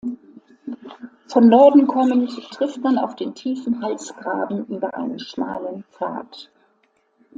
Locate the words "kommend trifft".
1.85-2.79